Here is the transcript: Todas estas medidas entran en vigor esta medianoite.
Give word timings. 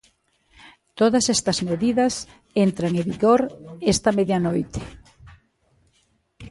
Todas 0.99 1.25
estas 1.35 1.57
medidas 1.69 2.13
entran 2.65 2.93
en 3.01 3.05
vigor 3.11 3.41
esta 3.93 4.09
medianoite. 4.19 4.81